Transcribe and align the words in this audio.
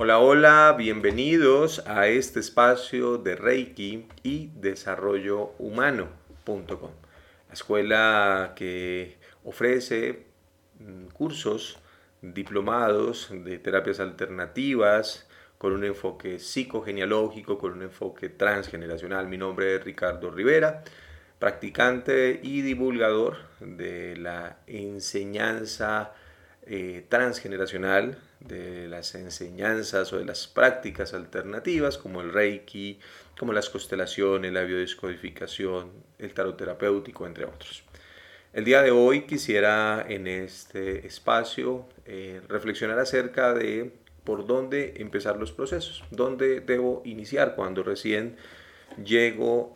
Hola, 0.00 0.20
hola, 0.20 0.76
bienvenidos 0.78 1.84
a 1.84 2.06
este 2.06 2.38
espacio 2.38 3.18
de 3.18 3.34
Reiki 3.34 4.06
y 4.22 4.46
Desarrollo 4.54 5.54
Humano.com, 5.58 6.92
la 7.48 7.52
escuela 7.52 8.52
que 8.54 9.18
ofrece 9.42 10.26
mm, 10.78 11.06
cursos, 11.08 11.80
diplomados 12.22 13.28
de 13.32 13.58
terapias 13.58 13.98
alternativas 13.98 15.28
con 15.58 15.72
un 15.72 15.82
enfoque 15.82 16.38
psicogenealógico, 16.38 17.58
con 17.58 17.72
un 17.72 17.82
enfoque 17.82 18.28
transgeneracional. 18.28 19.26
Mi 19.26 19.36
nombre 19.36 19.74
es 19.74 19.82
Ricardo 19.82 20.30
Rivera, 20.30 20.84
practicante 21.40 22.38
y 22.40 22.62
divulgador 22.62 23.38
de 23.58 24.16
la 24.16 24.58
enseñanza 24.68 26.12
eh, 26.70 27.06
transgeneracional 27.08 28.18
de 28.40 28.88
las 28.88 29.14
enseñanzas 29.14 30.12
o 30.12 30.18
de 30.18 30.26
las 30.26 30.46
prácticas 30.46 31.14
alternativas 31.14 31.96
como 31.96 32.20
el 32.20 32.30
Reiki, 32.30 33.00
como 33.38 33.54
las 33.54 33.70
constelaciones, 33.70 34.52
la 34.52 34.64
biodescodificación, 34.64 35.90
el 36.18 36.34
tarot 36.34 36.58
terapéutico, 36.58 37.26
entre 37.26 37.46
otros. 37.46 37.84
El 38.52 38.64
día 38.64 38.82
de 38.82 38.90
hoy 38.90 39.22
quisiera 39.22 40.04
en 40.06 40.26
este 40.26 41.06
espacio 41.06 41.86
eh, 42.04 42.42
reflexionar 42.48 42.98
acerca 42.98 43.54
de 43.54 43.92
por 44.24 44.46
dónde 44.46 44.94
empezar 44.98 45.36
los 45.38 45.52
procesos, 45.52 46.04
dónde 46.10 46.60
debo 46.60 47.00
iniciar 47.06 47.54
cuando 47.54 47.82
recién 47.82 48.36
llego 49.02 49.74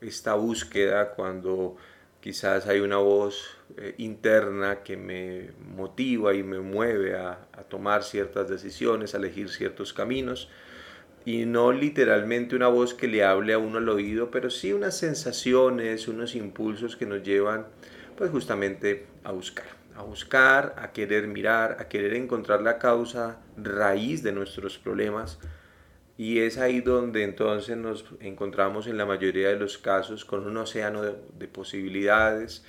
esta 0.00 0.34
búsqueda, 0.34 1.10
cuando 1.14 1.76
quizás 2.20 2.66
hay 2.66 2.80
una 2.80 2.96
voz 2.96 3.56
eh, 3.76 3.94
interna 3.98 4.82
que 4.82 4.96
me 4.96 5.50
motiva 5.74 6.34
y 6.34 6.42
me 6.42 6.60
mueve 6.60 7.16
a, 7.16 7.46
tomar 7.68 8.02
ciertas 8.02 8.48
decisiones, 8.48 9.14
a 9.14 9.18
elegir 9.18 9.50
ciertos 9.50 9.92
caminos, 9.92 10.48
y 11.26 11.44
no 11.44 11.72
literalmente 11.72 12.56
una 12.56 12.68
voz 12.68 12.94
que 12.94 13.08
le 13.08 13.24
hable 13.24 13.52
a 13.52 13.58
uno 13.58 13.78
al 13.78 13.88
oído, 13.88 14.30
pero 14.30 14.48
sí 14.48 14.72
unas 14.72 14.96
sensaciones, 14.96 16.08
unos 16.08 16.34
impulsos 16.34 16.96
que 16.96 17.04
nos 17.04 17.22
llevan 17.22 17.66
pues 18.16 18.30
justamente 18.30 19.06
a 19.24 19.32
buscar, 19.32 19.66
a 19.94 20.02
buscar, 20.02 20.74
a 20.78 20.92
querer 20.92 21.26
mirar, 21.28 21.76
a 21.78 21.88
querer 21.88 22.14
encontrar 22.14 22.62
la 22.62 22.78
causa 22.78 23.38
raíz 23.56 24.22
de 24.22 24.32
nuestros 24.32 24.78
problemas, 24.78 25.38
y 26.18 26.40
es 26.40 26.58
ahí 26.58 26.80
donde 26.80 27.22
entonces 27.22 27.76
nos 27.76 28.04
encontramos 28.18 28.88
en 28.88 28.98
la 28.98 29.06
mayoría 29.06 29.50
de 29.50 29.56
los 29.56 29.78
casos 29.78 30.24
con 30.24 30.46
un 30.48 30.56
océano 30.56 31.00
de, 31.02 31.46
posibilidades, 31.46 32.64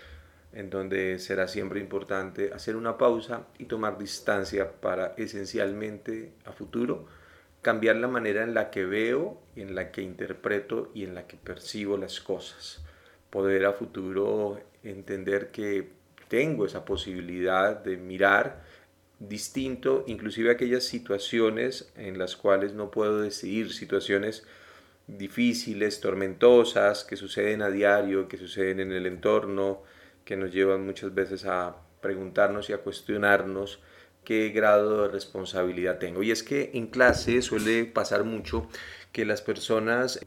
en 0.54 0.70
donde 0.70 1.18
será 1.18 1.48
siempre 1.48 1.80
importante 1.80 2.54
hacer 2.54 2.76
una 2.76 3.00
pausa 3.00 3.48
y 3.58 3.66
tomar 3.66 3.98
distancia 3.98 4.72
para 4.80 5.16
esencialmente 5.18 6.32
a 6.46 6.52
futuro 6.52 7.08
cambiar 7.64 7.96
la 7.96 8.08
manera 8.08 8.44
en 8.44 8.54
la 8.54 8.70
que 8.70 8.86
veo, 8.86 9.42
en 9.56 9.74
la 9.74 9.92
que 9.92 10.04
interpreto 10.04 10.92
y 10.94 11.04
en 11.04 11.16
la 11.16 11.26
que 11.26 11.36
percibo 11.36 11.98
las 11.98 12.22
cosas. 12.22 12.86
Poder 13.32 13.66
a 13.66 13.74
futuro 13.74 14.62
entender 14.84 15.50
que 15.50 15.90
tengo 16.28 16.68
esa 16.68 16.86
posibilidad 16.86 17.76
de 17.76 17.98
mirar 17.98 18.62
distinto, 19.20 20.04
inclusive 20.08 20.52
aquellas 20.52 20.84
situaciones 20.84 21.92
en 21.96 22.18
las 22.18 22.36
cuales 22.36 22.74
no 22.74 22.90
puedo 22.90 23.22
decidir, 23.22 23.74
situaciones 23.74 24.44
difíciles, 25.08 26.00
tormentosas, 26.00 27.04
que 27.04 27.18
suceden 27.18 27.62
a 27.62 27.70
diario, 27.70 28.28
que 28.28 28.38
suceden 28.38 28.80
en 28.80 28.92
el 28.92 29.06
entorno, 29.06 29.84
que 30.24 30.38
nos 30.38 30.54
llevan 30.54 30.86
muchas 30.86 31.14
veces 31.14 31.46
a 31.46 31.76
preguntarnos 32.02 32.70
y 32.70 32.74
a 32.74 32.78
cuestionarnos 32.78 33.80
qué 34.24 34.50
grado 34.50 35.04
de 35.04 35.08
responsabilidad 35.10 35.98
tengo. 35.98 36.24
Y 36.24 36.32
es 36.32 36.44
que 36.44 36.72
en 36.74 36.88
clase 36.88 37.42
suele 37.42 37.86
pasar 37.86 38.24
mucho 38.24 38.70
que 39.12 39.26
las 39.26 39.42
personas 39.42 40.20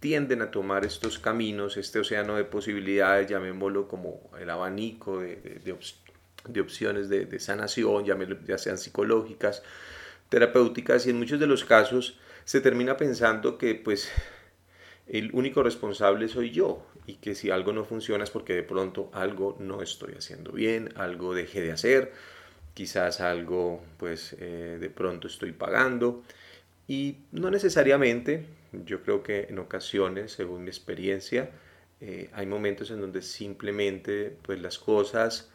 tienden 0.00 0.42
a 0.42 0.50
tomar 0.50 0.84
estos 0.84 1.18
caminos, 1.18 1.76
este 1.76 2.00
océano 2.00 2.36
de 2.36 2.44
posibilidades, 2.44 3.28
llamémoslo 3.28 3.88
como 3.88 4.30
el 4.38 4.50
abanico 4.50 5.20
de, 5.20 5.36
de, 5.36 5.58
de, 5.60 5.72
de 6.48 6.60
opciones 6.60 7.08
de, 7.08 7.40
sanación, 7.40 8.04
ya 8.04 8.58
sean 8.58 8.78
psicológicas, 8.78 9.62
terapéuticas, 10.28 11.06
y 11.06 11.10
en 11.10 11.18
muchos 11.18 11.40
de 11.40 11.46
los 11.46 11.64
casos 11.64 12.18
se 12.44 12.60
termina 12.60 12.96
pensando 12.96 13.58
que 13.58 13.74
pues 13.74 14.10
el 15.06 15.30
único 15.32 15.62
responsable 15.62 16.28
soy 16.28 16.50
yo 16.50 16.84
y 17.06 17.14
que 17.14 17.34
si 17.34 17.50
algo 17.50 17.72
no 17.72 17.84
funciona 17.84 18.24
es 18.24 18.30
porque 18.30 18.54
de 18.54 18.62
pronto 18.62 19.10
algo 19.12 19.56
no 19.60 19.82
estoy 19.82 20.14
haciendo 20.14 20.52
bien, 20.52 20.92
algo 20.96 21.34
dejé 21.34 21.60
de 21.60 21.72
hacer, 21.72 22.12
quizás 22.74 23.20
algo 23.20 23.82
pues 23.98 24.36
eh, 24.38 24.78
de 24.80 24.90
pronto 24.90 25.28
estoy 25.28 25.52
pagando 25.52 26.22
y 26.88 27.18
no 27.32 27.50
necesariamente, 27.50 28.46
yo 28.72 29.02
creo 29.02 29.22
que 29.22 29.46
en 29.48 29.58
ocasiones, 29.58 30.32
según 30.32 30.64
mi 30.64 30.68
experiencia, 30.68 31.50
eh, 32.00 32.30
hay 32.32 32.46
momentos 32.46 32.90
en 32.90 33.00
donde 33.00 33.22
simplemente 33.22 34.36
pues 34.42 34.60
las 34.60 34.78
cosas 34.78 35.50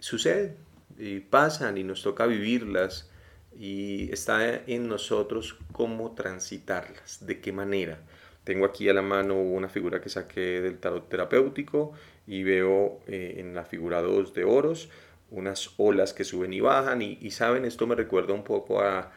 suceden 0.00 0.56
y 0.98 1.20
pasan 1.20 1.78
y 1.78 1.84
nos 1.84 2.02
toca 2.02 2.26
vivirlas 2.26 3.10
y 3.56 4.12
está 4.12 4.54
en 4.66 4.88
nosotros 4.88 5.56
cómo 5.72 6.14
transitarlas, 6.14 7.26
de 7.26 7.40
qué 7.40 7.52
manera. 7.52 8.00
Tengo 8.44 8.64
aquí 8.64 8.88
a 8.88 8.94
la 8.94 9.02
mano 9.02 9.40
una 9.40 9.68
figura 9.68 10.00
que 10.00 10.08
saqué 10.08 10.60
del 10.60 10.78
tarot 10.78 11.08
terapéutico 11.08 11.92
y 12.26 12.42
veo 12.42 13.00
eh, 13.06 13.36
en 13.38 13.54
la 13.54 13.64
figura 13.64 14.00
2 14.02 14.34
de 14.34 14.44
oros 14.44 14.88
unas 15.30 15.70
olas 15.76 16.12
que 16.12 16.24
suben 16.24 16.52
y 16.52 16.60
bajan 16.60 17.02
y, 17.02 17.30
saben, 17.30 17.64
esto 17.64 17.86
me 17.86 17.94
recuerda 17.94 18.34
un 18.34 18.44
poco 18.44 18.82
a, 18.82 19.12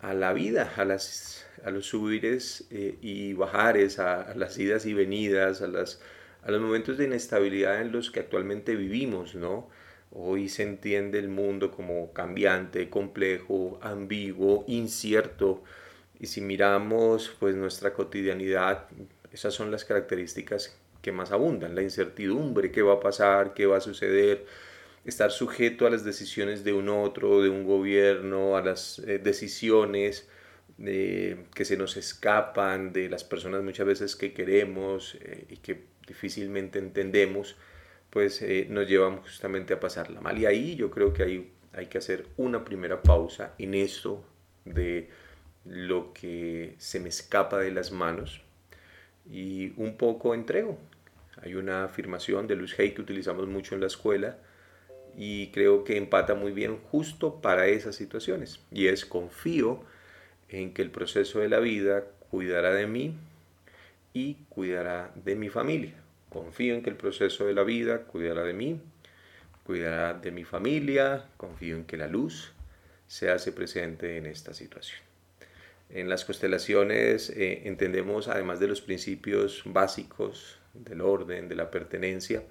a 0.00 0.14
la 0.14 0.32
vida, 0.32 0.72
a, 0.76 0.84
las, 0.84 1.46
a 1.64 1.70
los 1.70 1.86
subires 1.86 2.68
eh, 2.70 2.96
y 3.02 3.32
bajares, 3.32 3.98
a, 3.98 4.22
a, 4.22 4.34
las 4.34 4.56
idas 4.58 4.86
y 4.86 4.94
venidas, 4.94 5.60
a, 5.62 5.66
las, 5.66 6.00
a 6.44 6.50
los 6.50 6.60
momentos 6.60 6.96
de 6.96 7.06
inestabilidad 7.06 7.80
en 7.80 7.92
los 7.92 8.10
que 8.10 8.20
actualmente 8.20 8.76
vivimos, 8.76 9.34
¿no? 9.34 9.68
Hoy 10.10 10.48
se 10.48 10.62
entiende 10.62 11.18
el 11.18 11.28
mundo 11.28 11.70
como 11.70 12.12
cambiante, 12.12 12.88
complejo, 12.88 13.78
ambiguo, 13.82 14.64
incierto. 14.66 15.62
Y 16.18 16.26
si 16.26 16.40
miramos 16.40 17.34
pues 17.38 17.54
nuestra 17.54 17.92
cotidianidad, 17.92 18.86
esas 19.32 19.54
son 19.54 19.70
las 19.70 19.84
características 19.84 20.76
que 21.02 21.12
más 21.12 21.30
abundan, 21.32 21.74
la 21.74 21.82
incertidumbre, 21.82 22.72
qué 22.72 22.82
va 22.82 22.94
a 22.94 23.00
pasar, 23.00 23.54
qué 23.54 23.66
va 23.66 23.76
a 23.76 23.80
suceder, 23.80 24.46
estar 25.04 25.30
sujeto 25.30 25.86
a 25.86 25.90
las 25.90 26.04
decisiones 26.04 26.64
de 26.64 26.72
un 26.72 26.88
otro, 26.88 27.42
de 27.42 27.48
un 27.48 27.64
gobierno, 27.64 28.56
a 28.56 28.62
las 28.62 28.98
eh, 29.00 29.18
decisiones 29.18 30.28
eh, 30.84 31.44
que 31.54 31.64
se 31.64 31.76
nos 31.76 31.96
escapan 31.96 32.92
de 32.92 33.08
las 33.08 33.24
personas 33.24 33.62
muchas 33.62 33.86
veces 33.86 34.16
que 34.16 34.32
queremos 34.32 35.16
eh, 35.20 35.46
y 35.48 35.56
que 35.58 35.82
difícilmente 36.06 36.78
entendemos 36.78 37.56
pues 38.10 38.42
eh, 38.42 38.66
nos 38.70 38.88
llevamos 38.88 39.20
justamente 39.20 39.74
a 39.74 39.80
pasarla 39.80 40.20
mal. 40.20 40.38
Y 40.38 40.46
ahí 40.46 40.76
yo 40.76 40.90
creo 40.90 41.12
que 41.12 41.22
hay, 41.22 41.52
hay 41.72 41.86
que 41.86 41.98
hacer 41.98 42.26
una 42.36 42.64
primera 42.64 43.02
pausa 43.02 43.54
en 43.58 43.74
esto 43.74 44.24
de 44.64 45.08
lo 45.64 46.12
que 46.12 46.74
se 46.78 47.00
me 47.00 47.08
escapa 47.08 47.58
de 47.58 47.70
las 47.70 47.92
manos 47.92 48.40
y 49.30 49.72
un 49.76 49.96
poco 49.96 50.34
entrego. 50.34 50.78
Hay 51.42 51.54
una 51.54 51.84
afirmación 51.84 52.46
de 52.46 52.56
Luz 52.56 52.78
Hay 52.78 52.92
que 52.92 53.02
utilizamos 53.02 53.46
mucho 53.46 53.74
en 53.74 53.80
la 53.80 53.86
escuela 53.86 54.38
y 55.16 55.48
creo 55.48 55.84
que 55.84 55.96
empata 55.96 56.34
muy 56.34 56.52
bien 56.52 56.78
justo 56.90 57.40
para 57.40 57.66
esas 57.66 57.96
situaciones. 57.96 58.60
Y 58.72 58.86
es 58.86 59.04
confío 59.04 59.84
en 60.48 60.72
que 60.72 60.82
el 60.82 60.90
proceso 60.90 61.40
de 61.40 61.48
la 61.48 61.58
vida 61.58 62.04
cuidará 62.30 62.72
de 62.72 62.86
mí 62.86 63.14
y 64.14 64.34
cuidará 64.48 65.12
de 65.14 65.36
mi 65.36 65.48
familia. 65.48 65.94
Confío 66.28 66.74
en 66.74 66.82
que 66.82 66.90
el 66.90 66.96
proceso 66.96 67.46
de 67.46 67.54
la 67.54 67.64
vida 67.64 68.02
cuidará 68.02 68.42
de 68.44 68.52
mí, 68.52 68.80
cuidará 69.64 70.14
de 70.14 70.30
mi 70.30 70.44
familia, 70.44 71.24
confío 71.36 71.76
en 71.76 71.84
que 71.84 71.96
la 71.96 72.06
luz 72.06 72.52
se 73.06 73.30
hace 73.30 73.52
presente 73.52 74.16
en 74.16 74.26
esta 74.26 74.52
situación. 74.52 75.00
En 75.90 76.08
las 76.08 76.26
constelaciones 76.26 77.30
eh, 77.30 77.62
entendemos, 77.64 78.28
además 78.28 78.60
de 78.60 78.68
los 78.68 78.82
principios 78.82 79.62
básicos 79.64 80.58
del 80.74 81.00
orden, 81.00 81.48
de 81.48 81.54
la 81.54 81.70
pertenencia, 81.70 82.42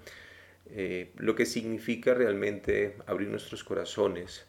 eh, 0.70 1.12
lo 1.16 1.34
que 1.34 1.46
significa 1.46 2.14
realmente 2.14 2.96
abrir 3.06 3.28
nuestros 3.28 3.62
corazones 3.62 4.44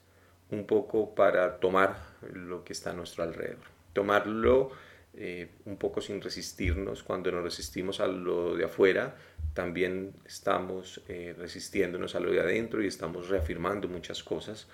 un 0.49 0.65
poco 0.65 1.13
para 1.13 1.59
tomar 1.59 1.97
lo 2.33 2.63
que 2.63 2.73
está 2.73 2.89
a 2.89 2.93
nuestro 2.93 3.23
alrededor. 3.23 3.65
Tomarlo 3.93 4.71
eh, 5.13 5.49
un 5.65 5.77
poco 5.77 6.01
sin 6.01 6.21
resistirnos. 6.21 7.03
Cuando 7.03 7.31
nos 7.31 7.43
resistimos 7.43 7.99
a 7.99 8.07
lo 8.07 8.55
de 8.55 8.65
afuera, 8.65 9.15
también 9.53 10.13
estamos 10.25 11.01
eh, 11.07 11.35
resistiéndonos 11.37 12.15
a 12.15 12.19
lo 12.19 12.31
de 12.31 12.39
adentro 12.39 12.81
y 12.83 12.87
estamos 12.87 13.29
reafirmando 13.29 13.87
muchas 13.87 14.23
cosas. 14.23 14.67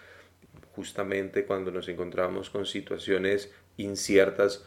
Justamente 0.76 1.46
cuando 1.46 1.72
nos 1.72 1.88
encontramos 1.88 2.50
con 2.50 2.66
situaciones 2.66 3.52
inciertas, 3.78 4.66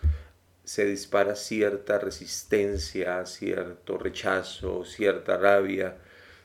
se 0.65 0.85
dispara 0.85 1.35
cierta 1.35 1.99
resistencia, 1.99 3.25
cierto 3.25 3.99
rechazo, 3.99 4.85
cierta 4.85 5.37
rabia, 5.37 5.97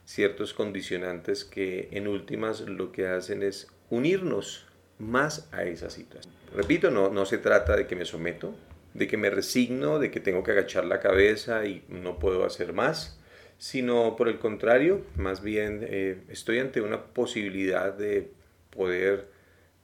ciertos 0.06 0.54
condicionantes 0.54 1.44
que 1.44 1.90
en 1.92 2.08
últimas 2.08 2.62
lo 2.62 2.92
que 2.92 3.08
hacen 3.08 3.44
es 3.44 3.68
unirnos 3.90 4.66
más 4.98 5.50
a 5.52 5.64
esa 5.64 5.90
situación. 5.90 6.34
Repito, 6.54 6.92
no, 6.92 7.10
no 7.10 7.26
se 7.26 7.38
trata 7.38 7.76
de 7.76 7.88
que 7.88 7.96
me 7.96 8.06
someto, 8.06 8.56
de 8.94 9.08
que 9.08 9.18
me 9.18 9.30
resigno, 9.30 10.00
de 10.00 10.12
que 10.12 10.20
tengo 10.20 10.44
que 10.44 10.52
agachar 10.52 10.86
la 10.86 11.00
cabeza 11.00 11.66
y 11.66 11.84
no 11.88 12.20
puedo 12.20 12.46
hacer 12.46 12.74
más, 12.74 13.20
sino 13.58 14.16
por 14.16 14.28
el 14.28 14.40
contrario, 14.40 15.02
más 15.16 15.42
bien 15.42 15.86
eh, 15.88 16.24
estoy 16.30 16.60
ante 16.60 16.82
una 16.82 17.06
posibilidad 17.06 17.94
de 17.94 18.32
poder 18.70 19.28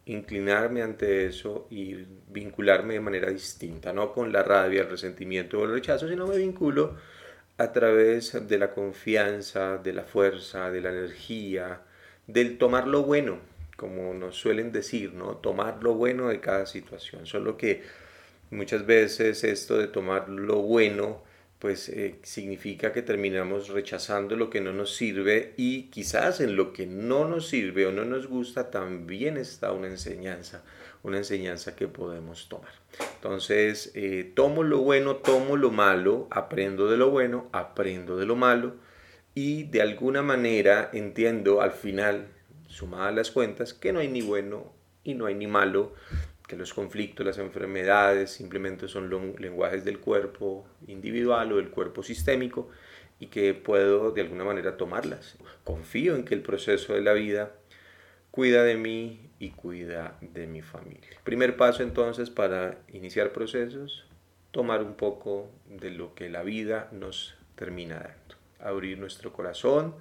inclinarme 0.06 0.82
ante 0.82 1.26
eso 1.26 1.68
y 1.70 1.96
vincularme 2.28 2.96
de 2.96 3.00
manera 3.00 3.30
distinta, 3.30 3.94
no 3.94 4.12
con 4.12 4.32
la 4.32 4.44
rabia, 4.44 4.82
el 4.82 4.90
resentimiento 4.90 5.60
o 5.60 5.66
el 5.66 5.72
rechazo, 5.72 6.08
sino 6.08 6.26
me 6.28 6.38
vinculo 6.38 6.96
a 7.58 7.72
través 7.72 8.48
de 8.48 8.58
la 8.58 8.74
confianza, 8.74 9.78
de 9.78 9.94
la 9.94 10.04
fuerza, 10.04 10.72
de 10.72 10.82
la 10.82 10.90
energía, 10.90 11.82
del 12.26 12.58
tomar 12.58 12.88
lo 12.88 13.04
bueno, 13.04 13.40
como 13.76 14.14
nos 14.14 14.38
suelen 14.38 14.72
decir, 14.72 15.14
¿no? 15.14 15.38
Tomar 15.38 15.84
lo 15.84 15.94
bueno 15.94 16.30
de 16.30 16.40
cada 16.40 16.66
situación. 16.66 17.26
Solo 17.26 17.58
que 17.58 17.84
muchas 18.52 18.86
veces 18.86 19.44
esto 19.44 19.78
de 19.78 19.88
tomar 19.88 20.30
lo 20.30 20.58
bueno, 20.62 21.24
pues 21.60 21.90
eh, 21.90 22.16
significa 22.24 22.94
que 22.94 23.02
terminamos 23.02 23.68
rechazando 23.70 24.38
lo 24.38 24.50
que 24.50 24.62
no 24.62 24.72
nos 24.72 24.96
sirve 24.96 25.54
y 25.58 25.90
quizás 25.90 26.40
en 26.40 26.56
lo 26.56 26.72
que 26.72 26.88
no 26.88 27.28
nos 27.28 27.50
sirve 27.50 27.86
o 27.86 27.92
no 27.92 28.06
nos 28.06 28.28
gusta 28.28 28.72
también 28.72 29.36
está 29.36 29.74
una 29.74 29.88
enseñanza, 29.88 30.64
una 31.04 31.18
enseñanza 31.18 31.76
que 31.76 31.90
podemos 31.90 32.48
tomar. 32.48 32.72
Entonces, 33.16 33.92
eh, 33.94 34.32
tomo 34.36 34.64
lo 34.64 34.80
bueno, 34.80 35.18
tomo 35.18 35.58
lo 35.58 35.70
malo, 35.70 36.28
aprendo 36.32 36.90
de 36.90 36.96
lo 36.96 37.10
bueno, 37.10 37.50
aprendo 37.52 38.16
de 38.16 38.26
lo 38.26 38.38
malo 38.38 38.76
y 39.36 39.64
de 39.64 39.82
alguna 39.82 40.22
manera 40.22 40.90
entiendo 40.94 41.62
al 41.62 41.72
final 41.72 42.28
sumadas 42.68 43.14
las 43.14 43.32
cuentas, 43.32 43.74
que 43.74 43.92
no 43.92 44.00
hay 44.00 44.08
ni 44.08 44.22
bueno 44.22 44.72
y 45.04 45.14
no 45.14 45.26
hay 45.26 45.36
ni 45.36 45.48
malo, 45.48 45.94
que 46.50 46.56
los 46.58 46.74
conflictos, 46.74 47.24
las 47.24 47.38
enfermedades 47.38 48.32
simplemente 48.32 48.88
son 48.88 49.08
lenguajes 49.38 49.86
del 49.86 50.00
cuerpo 50.00 50.68
individual 50.88 51.54
o 51.54 51.58
del 51.58 51.70
cuerpo 51.70 52.02
sistémico 52.02 52.70
y 53.20 53.28
que 53.28 53.54
puedo 53.54 54.10
de 54.12 54.22
alguna 54.22 54.44
manera 54.44 54.76
tomarlas. 54.76 55.38
Confío 55.64 56.16
en 56.16 56.26
que 56.26 56.34
el 56.34 56.42
proceso 56.42 56.96
de 56.96 57.02
la 57.02 57.14
vida 57.14 57.52
cuida 58.32 58.64
de 58.64 58.78
mí 58.78 59.30
y 59.38 59.52
cuida 59.52 60.18
de 60.22 60.48
mi 60.48 60.64
familia. 60.64 61.20
Primer 61.24 61.56
paso 61.56 61.84
entonces 61.84 62.32
para 62.32 62.80
iniciar 62.88 63.32
procesos, 63.32 64.08
tomar 64.50 64.82
un 64.82 64.96
poco 64.96 65.52
de 65.68 65.92
lo 65.92 66.16
que 66.16 66.30
la 66.30 66.42
vida 66.42 66.90
nos 66.92 67.36
termina 67.54 68.00
dando. 68.00 68.36
Abrir 68.60 68.98
nuestro 68.98 69.32
corazón, 69.34 69.94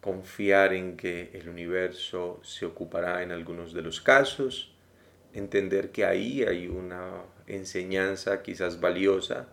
confiar 0.00 0.74
en 0.74 0.96
que 0.96 1.30
el 1.34 1.48
universo 1.48 2.38
se 2.44 2.66
ocupará 2.66 3.24
en 3.24 3.32
algunos 3.32 3.74
de 3.74 3.82
los 3.82 4.00
casos, 4.00 4.75
entender 5.38 5.90
que 5.92 6.04
ahí 6.04 6.42
hay 6.42 6.68
una 6.68 7.22
enseñanza 7.46 8.42
quizás 8.42 8.80
valiosa, 8.80 9.48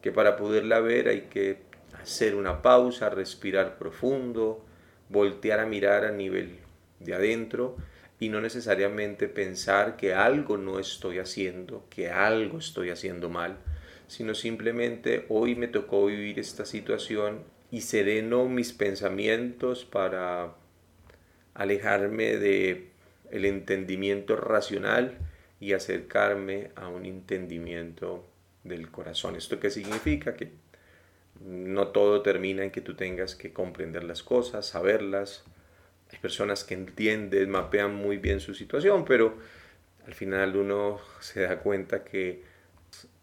que 0.00 0.12
para 0.12 0.36
poderla 0.36 0.80
ver 0.80 1.08
hay 1.08 1.22
que 1.22 1.58
hacer 2.00 2.34
una 2.34 2.62
pausa, 2.62 3.10
respirar 3.10 3.78
profundo, 3.78 4.64
voltear 5.08 5.60
a 5.60 5.66
mirar 5.66 6.04
a 6.04 6.12
nivel 6.12 6.58
de 7.00 7.14
adentro 7.14 7.76
y 8.18 8.28
no 8.28 8.40
necesariamente 8.40 9.28
pensar 9.28 9.96
que 9.96 10.14
algo 10.14 10.56
no 10.56 10.78
estoy 10.78 11.18
haciendo, 11.18 11.84
que 11.90 12.08
algo 12.10 12.58
estoy 12.58 12.90
haciendo 12.90 13.28
mal, 13.28 13.58
sino 14.06 14.34
simplemente 14.34 15.26
hoy 15.28 15.54
me 15.54 15.68
tocó 15.68 16.06
vivir 16.06 16.38
esta 16.38 16.64
situación 16.64 17.44
y 17.70 17.82
sereno 17.82 18.46
mis 18.48 18.72
pensamientos 18.72 19.84
para 19.84 20.54
alejarme 21.54 22.36
de 22.36 22.95
el 23.30 23.44
entendimiento 23.44 24.36
racional 24.36 25.18
y 25.60 25.72
acercarme 25.72 26.70
a 26.76 26.88
un 26.88 27.06
entendimiento 27.06 28.26
del 28.64 28.90
corazón. 28.90 29.36
¿Esto 29.36 29.58
qué 29.58 29.70
significa? 29.70 30.34
Que 30.34 30.50
no 31.44 31.88
todo 31.88 32.22
termina 32.22 32.64
en 32.64 32.70
que 32.70 32.80
tú 32.80 32.94
tengas 32.94 33.34
que 33.34 33.52
comprender 33.52 34.04
las 34.04 34.22
cosas, 34.22 34.66
saberlas. 34.66 35.44
Hay 36.12 36.18
personas 36.18 36.64
que 36.64 36.74
entienden, 36.74 37.50
mapean 37.50 37.94
muy 37.94 38.16
bien 38.16 38.40
su 38.40 38.54
situación, 38.54 39.04
pero 39.04 39.36
al 40.06 40.14
final 40.14 40.56
uno 40.56 41.00
se 41.20 41.42
da 41.42 41.58
cuenta 41.58 42.04
que 42.04 42.42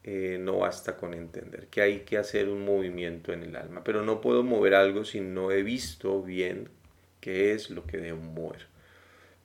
eh, 0.04 0.38
no 0.40 0.60
basta 0.60 0.98
con 0.98 1.14
entender, 1.14 1.68
que 1.68 1.82
hay 1.82 2.00
que 2.02 2.18
hacer 2.18 2.50
un 2.50 2.66
movimiento 2.66 3.32
en 3.32 3.44
el 3.44 3.56
alma, 3.56 3.84
pero 3.86 4.04
no 4.04 4.20
puedo 4.20 4.44
mover 4.44 4.76
algo 4.76 5.06
si 5.06 5.22
no 5.22 5.52
he 5.52 5.64
visto 5.64 6.22
bien 6.22 6.68
qué 7.22 7.54
es 7.54 7.70
lo 7.70 7.86
que 7.86 7.98
debo 7.98 8.20
mover. 8.20 8.73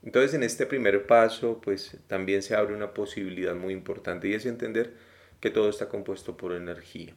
Entonces 0.03 0.35
en 0.35 0.43
este 0.43 0.67
primer 0.67 1.07
paso 1.07 1.61
pues 1.61 1.97
también 2.07 2.43
se 2.43 2.55
abre 2.55 2.75
una 2.75 2.95
posibilidad 2.95 3.55
muy 3.55 3.73
importante 3.73 4.29
y 4.29 4.35
es 4.35 4.47
entender 4.47 4.95
que 5.41 5.51
todo 5.51 5.69
está 5.69 5.89
compuesto 5.89 6.37
por 6.37 6.53
energía, 6.53 7.15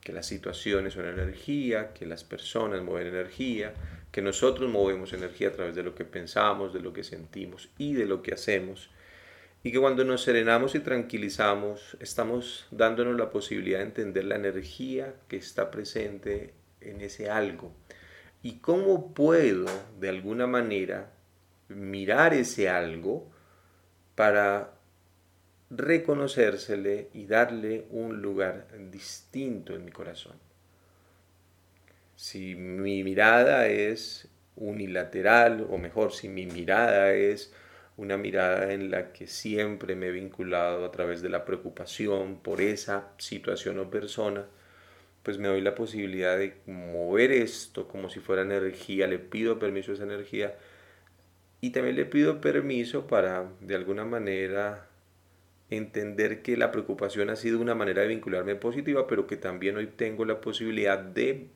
que 0.00 0.12
las 0.12 0.26
situaciones 0.26 0.94
son 0.94 1.06
energía, 1.06 1.92
que 1.92 2.06
las 2.06 2.24
personas 2.24 2.82
mueven 2.82 3.08
energía, 3.08 3.74
que 4.12 4.22
nosotros 4.22 4.70
movemos 4.70 5.12
energía 5.12 5.48
a 5.48 5.52
través 5.52 5.74
de 5.74 5.82
lo 5.82 5.94
que 5.94 6.04
pensamos, 6.04 6.72
de 6.72 6.80
lo 6.80 6.92
que 6.92 7.04
sentimos 7.04 7.70
y 7.78 7.94
de 7.94 8.06
lo 8.06 8.22
que 8.22 8.34
hacemos 8.34 8.90
y 9.62 9.72
que 9.72 9.80
cuando 9.80 10.04
nos 10.04 10.22
serenamos 10.22 10.74
y 10.74 10.80
tranquilizamos, 10.80 11.96
estamos 12.00 12.66
dándonos 12.70 13.16
la 13.16 13.30
posibilidad 13.30 13.78
de 13.80 13.84
entender 13.84 14.24
la 14.24 14.36
energía 14.36 15.14
que 15.28 15.36
está 15.36 15.70
presente 15.70 16.54
en 16.80 17.02
ese 17.02 17.28
algo. 17.28 17.74
Y 18.42 18.60
cómo 18.60 19.12
puedo, 19.12 19.66
de 19.98 20.08
alguna 20.08 20.46
manera, 20.46 21.12
mirar 21.70 22.34
ese 22.34 22.68
algo 22.68 23.30
para 24.14 24.72
reconocérsele 25.70 27.08
y 27.14 27.26
darle 27.26 27.86
un 27.90 28.20
lugar 28.20 28.66
distinto 28.90 29.74
en 29.74 29.84
mi 29.84 29.92
corazón. 29.92 30.34
Si 32.16 32.54
mi 32.54 33.02
mirada 33.04 33.68
es 33.68 34.28
unilateral, 34.56 35.66
o 35.70 35.78
mejor, 35.78 36.12
si 36.12 36.28
mi 36.28 36.44
mirada 36.46 37.12
es 37.12 37.52
una 37.96 38.16
mirada 38.16 38.72
en 38.72 38.90
la 38.90 39.12
que 39.12 39.26
siempre 39.26 39.94
me 39.94 40.08
he 40.08 40.10
vinculado 40.10 40.84
a 40.84 40.90
través 40.90 41.22
de 41.22 41.28
la 41.28 41.44
preocupación 41.44 42.38
por 42.38 42.60
esa 42.60 43.08
situación 43.18 43.78
o 43.78 43.90
persona, 43.90 44.46
pues 45.22 45.38
me 45.38 45.48
doy 45.48 45.60
la 45.60 45.74
posibilidad 45.74 46.36
de 46.36 46.56
mover 46.66 47.30
esto 47.30 47.86
como 47.88 48.08
si 48.08 48.20
fuera 48.20 48.42
energía, 48.42 49.06
le 49.06 49.18
pido 49.18 49.58
permiso 49.58 49.92
a 49.92 49.94
esa 49.94 50.04
energía 50.04 50.56
y 51.60 51.70
también 51.70 51.96
le 51.96 52.06
pido 52.06 52.40
permiso 52.40 53.06
para 53.06 53.48
de 53.60 53.74
alguna 53.74 54.04
manera 54.04 54.86
entender 55.68 56.42
que 56.42 56.56
la 56.56 56.72
preocupación 56.72 57.30
ha 57.30 57.36
sido 57.36 57.60
una 57.60 57.74
manera 57.74 58.02
de 58.02 58.08
vincularme 58.08 58.56
positiva, 58.56 59.06
pero 59.06 59.26
que 59.26 59.36
también 59.36 59.76
hoy 59.76 59.86
tengo 59.86 60.24
la 60.24 60.40
posibilidad 60.40 60.98
de 60.98 61.48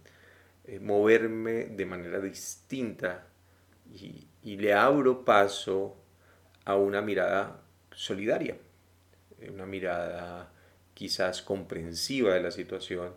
eh, 0.67 0.79
moverme 0.81 1.67
de 1.67 1.87
manera 1.87 2.21
distinta 2.21 3.27
y, 3.93 4.27
y 4.43 4.57
le 4.57 4.73
abro 4.73 5.25
paso 5.25 5.97
a 6.65 6.77
una 6.77 7.03
mirada 7.03 7.61
solidaria, 7.93 8.57
eh, 9.41 9.51
una 9.51 9.67
mirada 9.67 10.53
quizás 10.95 11.43
comprensiva 11.43 12.35
de 12.35 12.41
la 12.41 12.51
situación. 12.51 13.13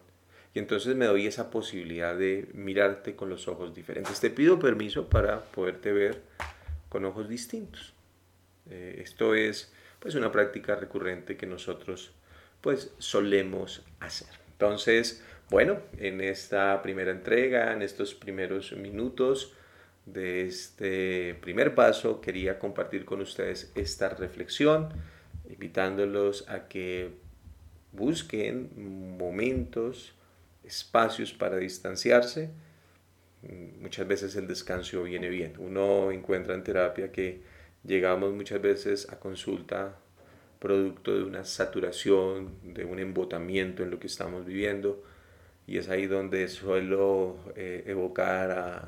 Y 0.53 0.59
entonces 0.59 0.95
me 0.95 1.05
doy 1.05 1.27
esa 1.27 1.51
posibilidad 1.51 2.15
de 2.15 2.49
mirarte 2.53 3.15
con 3.15 3.29
los 3.29 3.47
ojos 3.47 3.75
diferentes. 3.75 4.19
Te 4.19 4.31
pido 4.31 4.57
permiso 4.57 5.07
para 5.07 5.41
poderte 5.41 5.91
ver 5.91 6.21
con 6.89 7.05
ojos 7.05 7.29
distintos. 7.29 7.93
Eh, 8.69 9.01
esto 9.03 9.35
es 9.35 9.71
pues 9.99 10.15
una 10.15 10.31
práctica 10.31 10.75
recurrente 10.75 11.37
que 11.37 11.45
nosotros 11.45 12.11
pues 12.61 12.91
solemos 12.97 13.83
hacer. 13.99 14.29
Entonces, 14.51 15.23
bueno, 15.49 15.79
en 15.97 16.21
esta 16.21 16.81
primera 16.81 17.11
entrega, 17.11 17.71
en 17.73 17.81
estos 17.81 18.13
primeros 18.15 18.73
minutos, 18.73 19.53
de 20.05 20.45
este 20.45 21.35
primer 21.35 21.75
paso 21.75 22.21
quería 22.21 22.59
compartir 22.59 23.05
con 23.05 23.21
ustedes 23.21 23.71
esta 23.75 24.09
reflexión, 24.09 24.89
invitándolos 25.49 26.47
a 26.49 26.67
que 26.67 27.11
busquen 27.91 29.17
momentos, 29.17 30.13
espacios 30.63 31.33
para 31.33 31.57
distanciarse. 31.57 32.51
Muchas 33.79 34.07
veces 34.07 34.35
el 34.35 34.47
descanso 34.47 35.03
viene 35.03 35.29
bien. 35.29 35.53
Uno 35.59 36.11
encuentra 36.11 36.55
en 36.55 36.63
terapia 36.63 37.11
que 37.11 37.41
llegamos 37.83 38.33
muchas 38.33 38.61
veces 38.61 39.09
a 39.09 39.19
consulta 39.19 39.97
producto 40.59 41.15
de 41.15 41.23
una 41.23 41.43
saturación, 41.43 42.55
de 42.63 42.83
un 42.83 42.99
embotamiento 42.99 43.83
en 43.83 43.91
lo 43.91 43.99
que 43.99 44.07
estamos 44.07 44.45
viviendo. 44.45 45.03
Y 45.67 45.77
es 45.77 45.89
ahí 45.89 46.07
donde 46.07 46.47
suelo 46.47 47.37
eh, 47.55 47.83
evocar 47.85 48.51
a, 48.51 48.81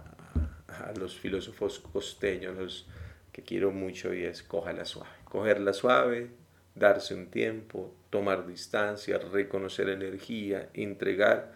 a 0.68 0.94
los 0.98 1.18
filósofos 1.18 1.80
costeños, 1.80 2.58
los 2.58 2.88
que 3.32 3.44
quiero 3.44 3.72
mucho, 3.72 4.14
y 4.14 4.24
es 4.24 4.44
cójala 4.44 4.86
suave. 4.86 5.10
Cogerla 5.26 5.74
suave, 5.74 6.30
darse 6.76 7.14
un 7.14 7.28
tiempo, 7.28 7.94
tomar 8.10 8.48
distancia, 8.48 9.18
reconocer 9.18 9.90
energía, 9.90 10.70
entregar. 10.74 11.54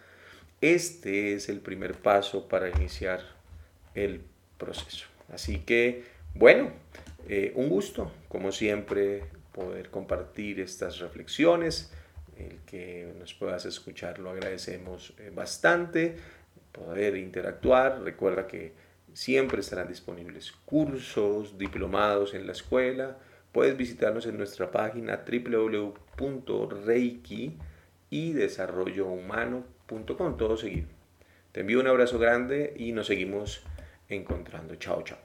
Este 0.64 1.34
es 1.34 1.50
el 1.50 1.60
primer 1.60 1.92
paso 1.92 2.48
para 2.48 2.70
iniciar 2.70 3.20
el 3.94 4.22
proceso. 4.56 5.04
Así 5.30 5.58
que, 5.58 6.04
bueno, 6.34 6.72
Eh, 7.26 7.52
un 7.54 7.70
gusto, 7.70 8.12
como 8.28 8.52
siempre, 8.52 9.24
poder 9.52 9.88
compartir 9.90 10.60
estas 10.60 10.98
reflexiones. 10.98 11.90
El 12.36 12.58
que 12.66 13.14
nos 13.18 13.32
puedas 13.34 13.64
escuchar 13.64 14.18
lo 14.18 14.30
agradecemos 14.30 15.14
eh, 15.18 15.30
bastante. 15.34 16.16
Poder 16.72 17.16
interactuar. 17.16 18.02
Recuerda 18.02 18.46
que 18.46 18.72
siempre 19.14 19.60
estarán 19.60 19.88
disponibles 19.88 20.52
cursos, 20.66 21.56
diplomados 21.56 22.34
en 22.34 22.46
la 22.46 22.52
escuela. 22.52 23.16
Puedes 23.52 23.76
visitarnos 23.76 24.26
en 24.26 24.36
nuestra 24.36 24.70
página 24.70 25.24
www.reiki 25.26 25.96
y 28.10 28.32
desarrollohumano.com, 29.88 30.36
todo 30.36 30.56
seguido. 30.56 30.88
Te 31.52 31.60
envío 31.60 31.80
un 31.80 31.86
abrazo 31.86 32.18
grande 32.18 32.74
y 32.76 32.92
nos 32.92 33.06
seguimos 33.06 33.62
encontrando. 34.08 34.74
Chao, 34.76 35.02
chao. 35.02 35.23